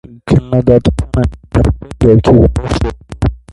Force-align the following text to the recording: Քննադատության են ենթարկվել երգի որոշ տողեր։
Քննադատության 0.29 1.11
են 1.25 1.29
ենթարկվել 1.35 2.11
երգի 2.13 2.35
որոշ 2.41 2.83
տողեր։ 2.83 3.33